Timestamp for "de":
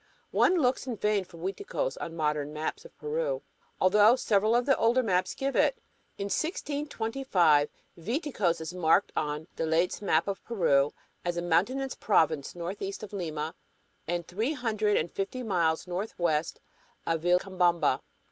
9.57-9.63